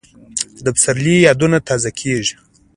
د 0.65 0.65
سپرلي 0.83 1.15
یادونه 1.27 1.57
تازه 1.67 1.89
کېږي 1.99 2.35